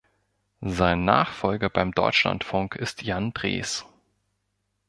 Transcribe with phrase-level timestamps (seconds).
[0.65, 3.85] Sein Nachfolger beim Deutschlandfunk ist Jan Drees.